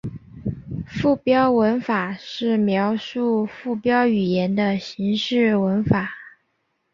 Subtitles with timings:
[0.87, 6.09] 附标文法是描述附标语言的形式文法。